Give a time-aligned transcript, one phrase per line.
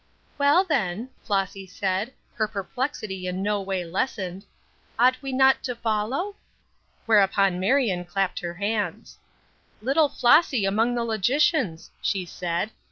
[0.39, 4.45] "Well, then," Flossy said, her perplexity in no way lessened,
[4.97, 6.37] "ought we not to follow?"
[7.05, 9.19] Whereupon Marion clapped her hands.
[9.79, 12.71] "Little Flossy among the logicians!" she said.